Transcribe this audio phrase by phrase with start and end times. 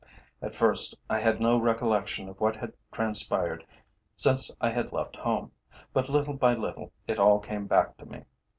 [0.41, 3.67] At first I had no recollection of what had transpired
[4.15, 5.51] since I had left home,
[5.93, 8.23] but little by little it all came back to me.